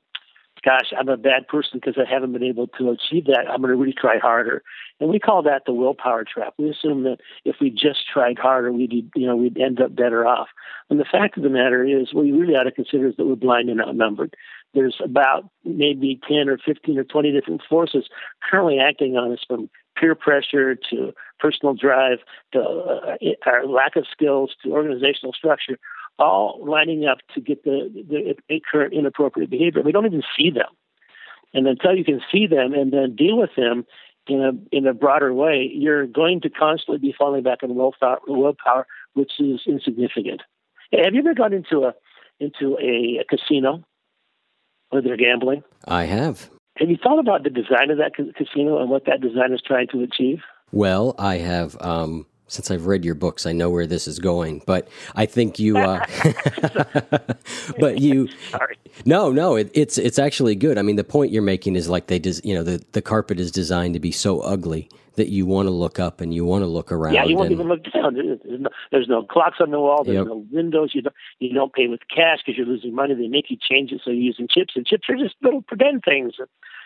[0.63, 3.45] gosh, I'm a bad person because I haven't been able to achieve that.
[3.49, 4.61] I'm going to really try harder,
[4.99, 6.53] and we call that the willpower trap.
[6.59, 10.25] We assume that if we just tried harder, we'd you know we'd end up better
[10.25, 10.49] off.
[10.91, 13.25] And the fact of the matter is, what you really ought to consider is that
[13.25, 14.35] we're blind and outnumbered.
[14.75, 18.05] There's about maybe 10 or 15 or 20 different forces
[18.49, 22.19] currently acting on us from peer pressure to personal drive
[22.53, 25.77] to uh, our lack of skills to organizational structure,
[26.19, 29.81] all lining up to get the, the, the current inappropriate behavior.
[29.81, 30.69] We don't even see them.
[31.53, 33.85] And until you can see them and then deal with them
[34.27, 38.19] in a in a broader way, you're going to constantly be falling back on willpower,
[38.27, 40.41] willpower which is insignificant.
[40.91, 41.93] Have you ever gone into a
[42.39, 43.83] into a, a casino
[44.89, 45.63] where they're gambling?
[45.85, 46.49] I have.
[46.77, 49.87] Have you thought about the design of that casino and what that design is trying
[49.89, 50.39] to achieve?
[50.71, 51.77] Well, I have.
[51.79, 54.61] Um, since I've read your books, I know where this is going.
[54.65, 55.77] But I think you.
[55.77, 56.05] Uh,
[57.79, 58.29] but you.
[58.51, 58.77] Sorry.
[59.05, 60.77] No, no, it, it's it's actually good.
[60.77, 63.39] I mean, the point you're making is like they, des, you know, the the carpet
[63.39, 66.63] is designed to be so ugly that you want to look up and you want
[66.63, 67.13] to look around.
[67.13, 68.15] Yeah, you won't and, even look down.
[68.15, 70.03] There's no, there's no, clocks on the wall.
[70.03, 70.25] There's yep.
[70.25, 70.91] no windows.
[70.93, 73.13] You don't you don't pay with cash because you're losing money.
[73.13, 76.03] They make you change it so you're using chips, and chips are just little pretend
[76.03, 76.33] things.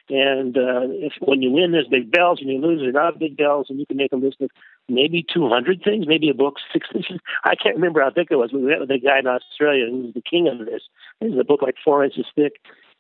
[0.10, 3.36] And uh, if when you win, there's big bells, and you lose, there's not big
[3.36, 4.49] bells, and you can make a list of
[4.89, 7.19] maybe 200 things, maybe a book six inches.
[7.43, 8.52] I can't remember how thick it was.
[8.54, 10.84] We met with a guy in Australia who was the king of this.
[11.21, 12.54] This is a book like four inches thick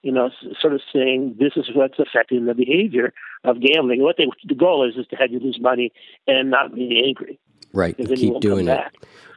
[0.03, 4.01] you know, sort of saying this is what's affecting the behavior of gambling.
[4.01, 5.91] What they the goal is is to have you lose money
[6.27, 7.39] and not be angry.
[7.73, 7.97] Right.
[7.97, 8.79] Keep doing it.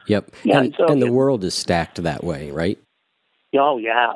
[0.07, 0.31] Yep.
[0.43, 2.79] Yeah, and, so, and the world is stacked that way, right?
[3.57, 4.13] Oh yeah.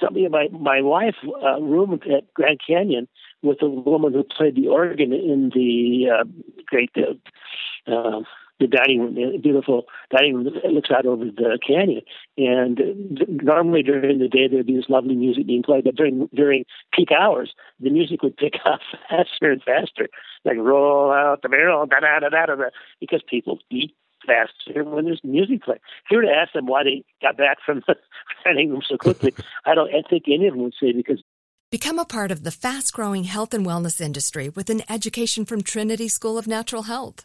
[0.00, 3.08] So my my wife uh, roomed at Grand Canyon
[3.42, 6.24] with a woman who played the organ in the uh,
[6.66, 7.14] great uh,
[7.86, 8.20] uh
[8.60, 12.02] the dining room, the beautiful dining room that looks out over the canyon.
[12.38, 12.80] And
[13.42, 17.08] normally during the day there'd be this lovely music being played, but during during peak
[17.10, 20.08] hours the music would pick up faster and faster,
[20.44, 22.64] like roll out the barrel, da da da da da,
[23.00, 23.94] because people eat
[24.24, 25.80] faster when there's music playing.
[26.04, 27.96] If you were to ask them why they got back from the
[28.44, 31.22] dining room so quickly, I don't I think any of them would say because
[31.70, 35.62] Become a part of the fast growing health and wellness industry with an education from
[35.62, 37.24] Trinity School of Natural Health.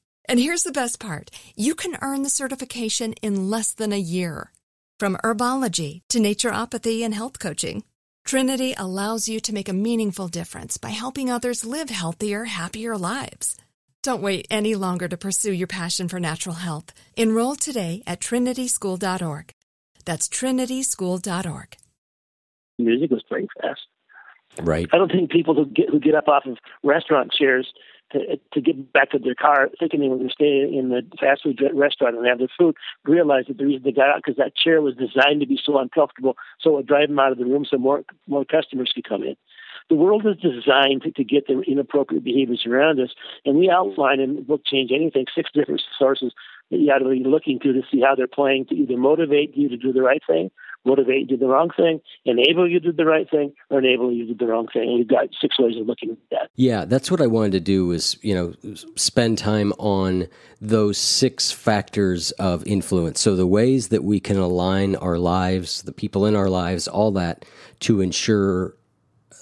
[0.25, 4.51] And here's the best part you can earn the certification in less than a year.
[4.99, 7.83] From herbology to naturopathy and health coaching,
[8.23, 13.57] Trinity allows you to make a meaningful difference by helping others live healthier, happier lives.
[14.03, 16.93] Don't wait any longer to pursue your passion for natural health.
[17.15, 19.53] Enroll today at trinityschool.org.
[20.05, 21.77] That's trinityschool.org.
[22.79, 23.81] Music was playing fast.
[24.59, 24.87] Right.
[24.91, 27.71] I don't think people who get who get up off of restaurant chairs
[28.11, 31.01] to to get back to their car, thinking they were going to stay in the
[31.19, 34.37] fast food restaurant and have their food, realize that the reason they got out because
[34.37, 37.37] that chair was designed to be so uncomfortable, so it would drive them out of
[37.37, 39.35] the room so more more customers could come in.
[39.89, 43.11] The world is designed to, to get the inappropriate behaviors around us,
[43.45, 46.33] and we outline in the book Change Anything six different sources
[46.69, 49.55] that you ought to be looking to to see how they're playing to either motivate
[49.55, 50.51] you to do the right thing
[50.85, 53.79] motivate you to do the wrong thing, enable you to do the right thing, or
[53.79, 54.89] enable you to do the wrong thing.
[54.89, 56.49] And we've got six ways of looking at that.
[56.55, 60.27] Yeah, that's what I wanted to do is, you know, spend time on
[60.59, 63.19] those six factors of influence.
[63.19, 67.11] So the ways that we can align our lives, the people in our lives, all
[67.11, 67.45] that
[67.81, 68.75] to ensure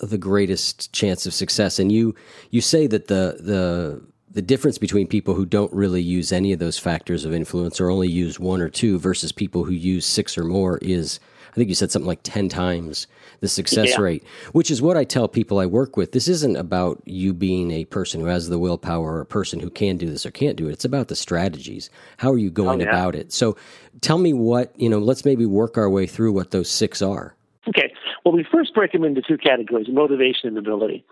[0.02, 1.80] the greatest chance of success.
[1.80, 2.16] And you
[2.52, 6.60] you say that the the the difference between people who don't really use any of
[6.60, 10.38] those factors of influence or only use one or two versus people who use six
[10.38, 11.20] or more is
[11.52, 13.08] I think you said something like 10 times
[13.40, 14.02] the success yeah.
[14.02, 16.12] rate, which is what I tell people I work with.
[16.12, 19.70] This isn't about you being a person who has the willpower or a person who
[19.70, 20.74] can do this or can't do it.
[20.74, 21.90] It's about the strategies.
[22.18, 22.92] How are you oh, going oh, yeah.
[22.92, 23.34] about it?
[23.34, 23.58] So
[24.02, 27.36] tell me what, you know, let's maybe work our way through what those six are.
[27.68, 27.94] Okay.
[28.24, 31.04] Well, we first break them into two categories motivation and ability.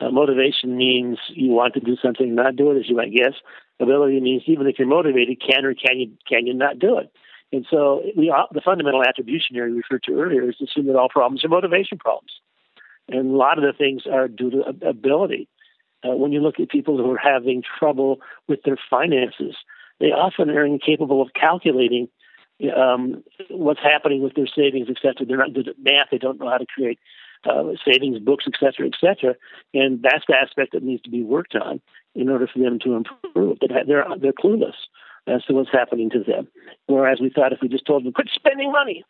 [0.00, 3.34] Uh, motivation means you want to do something, not do it, as you might guess.
[3.80, 7.12] Ability means even if you're motivated, can or can you can you not do it?
[7.52, 10.96] And so we, the fundamental attribution error we referred to earlier is to assume that
[10.96, 12.30] all problems are motivation problems,
[13.08, 15.48] and a lot of the things are due to ability.
[16.04, 19.56] Uh, when you look at people who are having trouble with their finances,
[19.98, 22.08] they often are incapable of calculating
[22.76, 25.26] um, what's happening with their savings, etc.
[25.26, 26.08] They're not good at math.
[26.10, 26.98] They don't know how to create
[27.44, 29.34] uh, savings books, et cetera, et cetera.
[29.74, 31.80] And that's the aspect that needs to be worked on
[32.14, 33.58] in order for them to improve.
[33.60, 34.74] But They're, they're clueless
[35.26, 36.48] as to what's happening to them.
[36.86, 39.04] Whereas we thought if we just told them, quit spending money,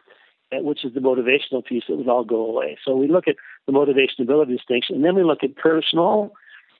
[0.50, 2.78] which is the motivational piece, it would all go away.
[2.84, 3.36] So we look at
[3.66, 6.32] the motivation ability distinction, and then we look at personal.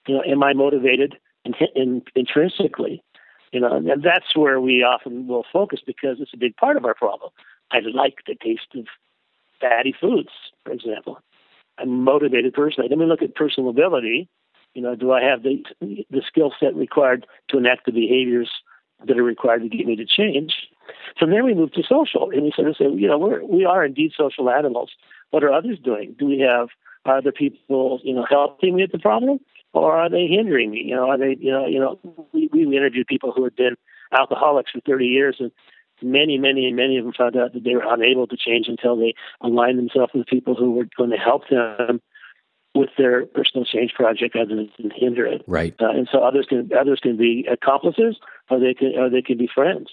[0.07, 3.03] You know, am I motivated in, in, intrinsically?
[3.51, 6.85] You know, and that's where we often will focus because it's a big part of
[6.85, 7.31] our problem.
[7.71, 8.85] I like the taste of
[9.59, 10.29] fatty foods,
[10.63, 11.19] for example.
[11.79, 12.85] I'm motivated person.
[12.89, 14.27] Then we look at personal ability.
[14.73, 18.49] You know, do I have the the skill set required to enact the behaviors
[19.05, 20.53] that are required to get me to change?
[21.17, 23.65] From there, we move to social, and we sort of say, you know, we're, we
[23.65, 24.91] are indeed social animals.
[25.31, 26.15] What are others doing?
[26.17, 26.69] Do we have
[27.05, 29.39] are other people, you know, helping me with the problem,
[29.73, 30.83] or are they hindering me?
[30.85, 31.99] You know, are they, you know, you know,
[32.33, 33.75] we we interviewed people who had been
[34.11, 35.51] alcoholics for 30 years, and
[36.01, 39.13] many, many, many of them found out that they were unable to change until they
[39.41, 42.01] aligned themselves with people who were going to help them
[42.75, 45.43] with their personal change project rather than hinder it.
[45.47, 45.75] Right.
[45.79, 48.17] Uh, and so others can others can be accomplices,
[48.49, 49.89] or they can or they can be friends.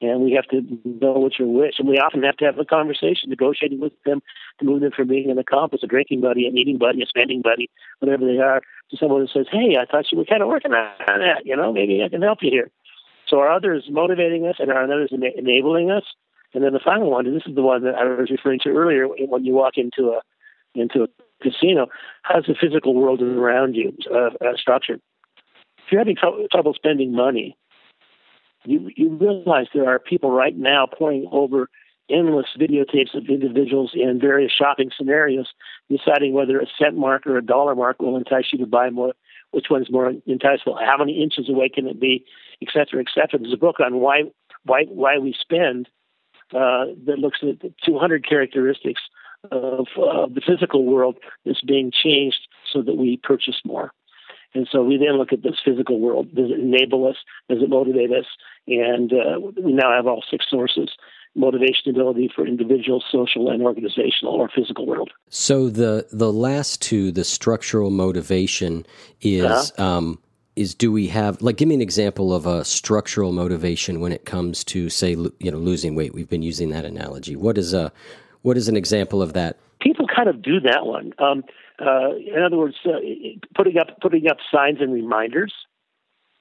[0.00, 1.74] And we have to know what's your wish.
[1.78, 4.20] And we often have to have a conversation, negotiating with them
[4.58, 7.42] to move them from being an accomplice, a drinking buddy, an eating buddy, a spending
[7.42, 10.48] buddy, whatever they are, to someone who says, Hey, I thought you were kind of
[10.48, 11.46] working on that.
[11.46, 12.70] You know, maybe I can help you here.
[13.28, 16.04] So are others motivating us and are others enabling us?
[16.52, 18.70] And then the final one, and this is the one that I was referring to
[18.70, 20.20] earlier, when you walk into a
[20.74, 21.08] into a
[21.42, 21.86] casino,
[22.22, 25.00] how's the physical world around you uh, uh, structured?
[25.78, 27.56] If you're having tr- trouble spending money,
[28.64, 31.68] you you realize there are people right now poring over
[32.10, 35.48] endless videotapes of individuals in various shopping scenarios,
[35.88, 39.12] deciding whether a cent mark or a dollar mark will entice you to buy more
[39.54, 42.24] which one's more enticing, how many inches away can it be,
[42.60, 43.38] et cetera, et cetera.
[43.38, 44.24] There's a book on why
[44.64, 45.88] why why we spend
[46.52, 49.02] uh, that looks at 200 characteristics
[49.50, 53.92] of the physical world that's being changed so that we purchase more.
[54.54, 56.34] And so we then look at this physical world.
[56.34, 57.16] Does it enable us?
[57.48, 58.26] Does it motivate us?
[58.68, 60.90] And uh, we now have all six sources
[61.34, 65.10] motivation ability for individual, social, and organizational or physical world.
[65.28, 68.86] So the the last two, the structural motivation,
[69.20, 69.84] is uh-huh.
[69.84, 70.18] um,
[70.56, 74.24] is do we have like give me an example of a structural motivation when it
[74.24, 76.14] comes to say you know losing weight?
[76.14, 77.36] We've been using that analogy.
[77.36, 77.92] What is a
[78.42, 79.58] what is an example of that?
[79.80, 81.12] People kind of do that one.
[81.18, 81.44] Um,
[81.80, 83.00] uh, in other words, uh,
[83.54, 85.52] putting up putting up signs and reminders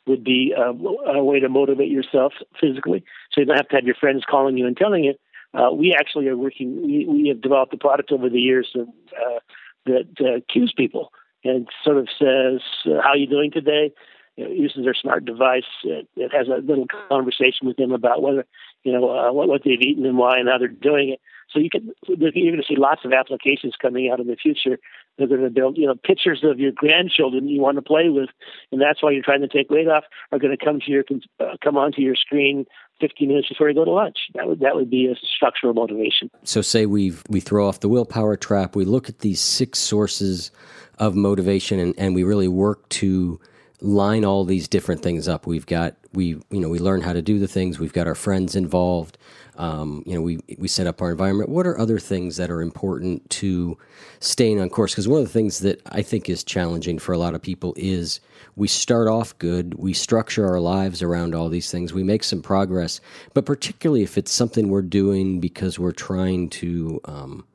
[0.05, 3.03] would be a, a, way to motivate yourself physically.
[3.31, 5.13] So you don't have to have your friends calling you and telling you.
[5.53, 6.81] Uh, we actually are working.
[6.81, 9.39] We, we have developed a product over the years that, uh,
[9.85, 11.11] that uh, cues people
[11.43, 13.93] and sort of says, uh, "How are you doing today?"
[14.35, 15.63] uses their smart device.
[15.83, 18.45] It, it has a little conversation with them about whether
[18.83, 21.21] you know uh, what, what they've eaten and why and how they're doing it.
[21.51, 24.79] So you can you're going to see lots of applications coming out in the future.
[25.17, 28.29] They're going to build you know pictures of your grandchildren you want to play with,
[28.71, 30.03] and that's why you're trying to take weight off.
[30.31, 31.03] Are going to come to your
[31.39, 32.65] uh, come onto your screen
[32.99, 34.17] 15 minutes before you go to lunch.
[34.33, 36.29] That would that would be a structural motivation.
[36.43, 38.75] So say we we throw off the willpower trap.
[38.75, 40.51] We look at these six sources
[40.97, 43.39] of motivation, and, and we really work to
[43.81, 45.45] line all these different things up.
[45.45, 47.79] We've got we you know we learn how to do the things.
[47.79, 49.17] We've got our friends involved.
[49.55, 51.49] Um, you know we we set up our environment.
[51.49, 53.77] What are other things that are important to
[54.19, 54.93] staying on course?
[54.93, 57.73] Because one of the things that I think is challenging for a lot of people
[57.77, 58.19] is
[58.55, 62.41] we start off good, we structure our lives around all these things, we make some
[62.41, 63.01] progress,
[63.33, 67.45] but particularly if it's something we're doing because we're trying to um,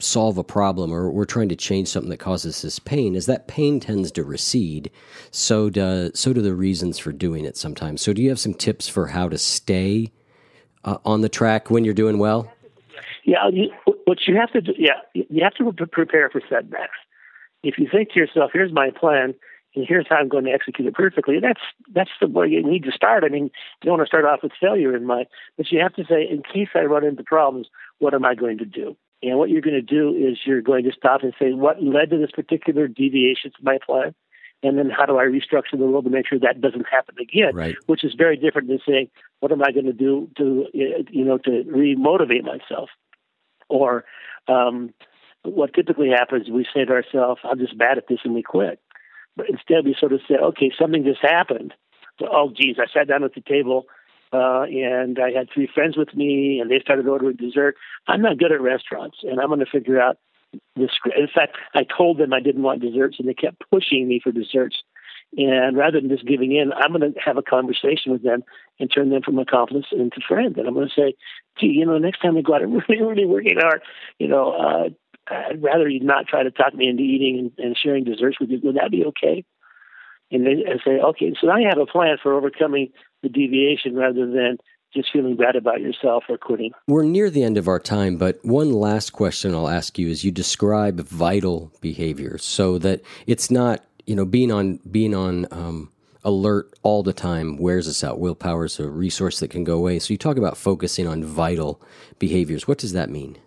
[0.00, 3.46] solve a problem or we're trying to change something that causes this pain as that
[3.46, 4.90] pain tends to recede
[5.30, 8.54] so do so do the reasons for doing it sometimes so do you have some
[8.54, 10.10] tips for how to stay
[10.84, 12.50] uh, on the track when you're doing well
[13.24, 13.70] yeah you,
[14.04, 16.98] what you have to do yeah you have to prepare for setbacks
[17.62, 19.34] if you think to yourself here's my plan
[19.74, 21.38] and here's how I'm going to execute it perfectly.
[21.40, 21.60] That's
[21.92, 23.24] that's the way you need to start.
[23.24, 23.50] I mean, you
[23.84, 25.26] don't want to start off with failure in mind,
[25.56, 27.68] but you have to say, in case I run into problems,
[27.98, 28.96] what am I going to do?
[29.22, 32.10] And what you're going to do is you're going to stop and say, what led
[32.10, 34.14] to this particular deviation to my plan?
[34.62, 37.54] And then how do I restructure the world to make sure that doesn't happen again?
[37.54, 37.76] Right.
[37.86, 39.08] Which is very different than saying,
[39.40, 42.90] what am I going to do to, you know, to re-motivate myself?
[43.68, 44.04] Or
[44.48, 44.92] um,
[45.42, 48.80] what typically happens, we say to ourselves, I'm just bad at this and we quit.
[49.36, 51.72] But instead we sort of say, okay, something just happened.
[52.18, 53.86] So, oh, geez, I sat down at the table
[54.32, 57.76] uh, and I had three friends with me, and they started ordering dessert.
[58.06, 60.18] I'm not good at restaurants, and I'm going to figure out
[60.76, 60.90] this.
[61.16, 64.32] In fact, I told them I didn't want desserts, and they kept pushing me for
[64.32, 64.82] desserts.
[65.36, 68.42] And rather than just giving in, I'm going to have a conversation with them
[68.80, 70.56] and turn them from a accomplice into friend.
[70.56, 71.14] And I'm going to say,
[71.58, 73.82] gee, you know, next time we go out and really, really working hard,
[74.18, 74.88] you know, uh,
[75.32, 78.50] I'd rather you not try to talk me into eating and, and sharing desserts with
[78.50, 78.60] you.
[78.64, 79.44] Would that be okay?
[80.32, 82.90] And they and say, okay, so now you have a plan for overcoming
[83.22, 84.58] the deviation rather than
[84.94, 86.72] just feeling bad about yourself or quitting.
[86.86, 90.24] We're near the end of our time, but one last question I'll ask you is
[90.24, 95.90] you describe vital behaviors so that it's not, you know, being on being on um,
[96.24, 98.18] alert all the time wears us out.
[98.18, 99.98] Willpower is a resource that can go away.
[99.98, 101.80] So you talk about focusing on vital
[102.18, 102.66] behaviors.
[102.66, 103.38] What does that mean?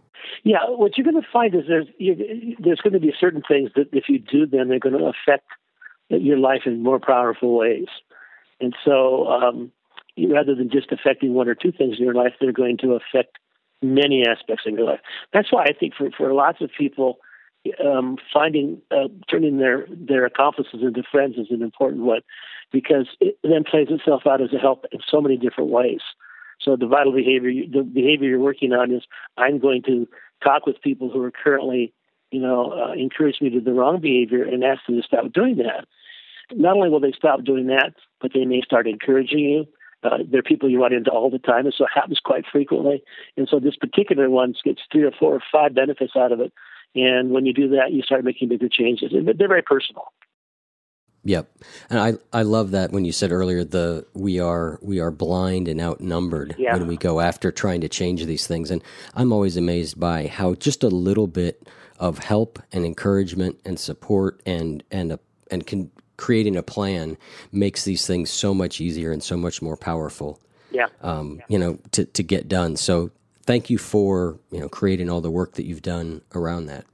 [0.44, 3.72] Yeah, what you're going to find is there's you, there's going to be certain things
[3.76, 5.48] that if you do them, they're going to affect
[6.10, 7.88] your life in more powerful ways.
[8.60, 9.72] And so, um,
[10.18, 13.38] rather than just affecting one or two things in your life, they're going to affect
[13.82, 15.00] many aspects of your life.
[15.34, 17.20] That's why I think for, for lots of people,
[17.84, 22.20] um, finding uh, turning their their accomplices into friends is an important one
[22.72, 26.02] because it then plays itself out as a help in so many different ways.
[26.60, 29.04] So the vital behavior, the behavior you're working on is
[29.38, 30.08] I'm going to
[30.44, 31.94] talk with people who are currently,
[32.32, 35.58] you know, uh, encourage me to the wrong behavior and ask them to stop doing
[35.58, 35.88] that
[36.56, 39.68] not only will they stop doing that, but they may start encouraging you.
[40.04, 43.04] Uh, they're people you run into all the time, and so it happens quite frequently.
[43.38, 46.52] And so this particular one gets three or four or five benefits out of it.
[46.96, 49.14] And when you do that, you start making bigger changes.
[49.14, 50.06] And they're very personal.
[51.26, 51.50] Yep,
[51.90, 55.70] and I I love that when you said earlier the we are we are blind
[55.70, 56.74] and outnumbered yeah.
[56.74, 58.84] when we go after trying to change these things, and
[59.14, 61.66] I'm always amazed by how just a little bit
[61.98, 67.18] of help and encouragement and support and and a and can creating a plan
[67.52, 70.40] makes these things so much easier and so much more powerful.
[70.72, 70.88] Yeah.
[71.02, 72.76] Um, you know, to to get done.
[72.76, 73.12] So
[73.46, 76.86] thank you for you know creating all the work that you've done around that.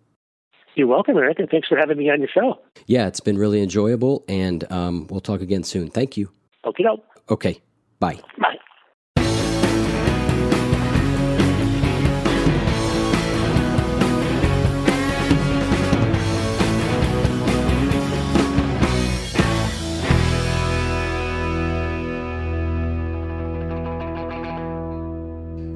[0.75, 2.59] You're welcome, Eric, and thanks for having me on your show.
[2.85, 5.89] Yeah, it's been really enjoyable, and um, we'll talk again soon.
[5.89, 6.29] Thank you.
[6.63, 6.85] Okay.
[7.29, 7.61] Okay.
[7.99, 8.19] Bye.
[8.37, 8.59] Bye.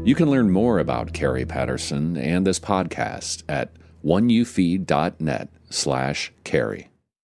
[0.06, 3.70] You can learn more about Kerry Patterson and this podcast at
[4.04, 6.90] oneyoufeed.net slash Kerry.